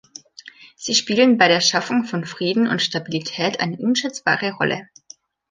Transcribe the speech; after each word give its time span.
Sie 0.77 0.95
spielen 0.95 1.37
bei 1.37 1.47
der 1.47 1.61
Schaffung 1.61 2.05
von 2.05 2.25
Frieden 2.25 2.65
und 2.67 2.81
Stabilität 2.81 3.59
eine 3.59 3.77
unschätzbare 3.77 4.53
Rolle. 4.53 4.89